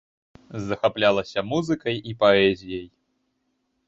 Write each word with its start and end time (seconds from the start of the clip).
Захаплялася 0.69 1.43
музыкай 1.51 1.95
і 2.13 2.15
паэзіяй. 2.23 2.87